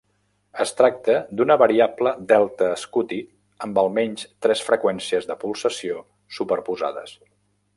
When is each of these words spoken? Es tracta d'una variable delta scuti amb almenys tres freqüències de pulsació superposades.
Es 0.63 0.71
tracta 0.77 1.17
d'una 1.41 1.57
variable 1.61 2.13
delta 2.31 2.69
scuti 2.85 3.19
amb 3.67 3.77
almenys 3.83 4.25
tres 4.47 4.65
freqüències 4.71 5.29
de 5.33 5.37
pulsació 5.45 6.01
superposades. 6.39 7.15